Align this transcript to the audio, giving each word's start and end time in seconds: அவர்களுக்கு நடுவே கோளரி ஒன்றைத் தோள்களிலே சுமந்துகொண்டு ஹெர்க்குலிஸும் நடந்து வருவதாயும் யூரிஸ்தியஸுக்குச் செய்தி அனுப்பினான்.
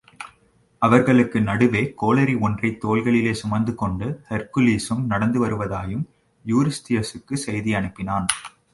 அவர்களுக்கு 0.81 1.41
நடுவே 1.41 1.93
கோளரி 1.93 2.35
ஒன்றைத் 2.35 2.79
தோள்களிலே 2.85 3.35
சுமந்துகொண்டு 3.41 4.07
ஹெர்க்குலிஸும் 4.29 5.05
நடந்து 5.05 5.45
வருவதாயும் 5.45 6.03
யூரிஸ்தியஸுக்குச் 6.45 7.43
செய்தி 7.47 7.73
அனுப்பினான். 7.73 8.25